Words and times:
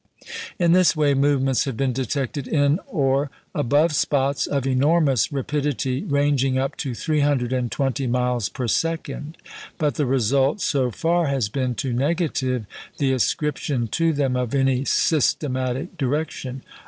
In 0.57 0.71
this 0.71 0.95
way 0.95 1.13
movements 1.13 1.65
have 1.65 1.77
been 1.77 1.93
detected 1.93 2.47
in 2.47 2.79
or 2.87 3.29
above 3.53 3.93
spots 3.93 4.47
of 4.47 4.65
enormous 4.65 5.31
rapidity, 5.31 6.01
ranging 6.05 6.57
up 6.57 6.75
to 6.77 6.95
320 6.95 8.07
miles 8.07 8.49
per 8.49 8.67
second. 8.67 9.37
But 9.77 9.93
the 9.97 10.07
result, 10.07 10.59
so 10.59 10.89
far, 10.89 11.27
has 11.27 11.49
been 11.49 11.75
to 11.75 11.93
negative 11.93 12.65
the 12.97 13.13
ascription 13.13 13.87
to 13.89 14.11
them 14.11 14.35
of 14.35 14.55
any 14.55 14.85
systematic 14.85 15.95
direction. 15.99 16.63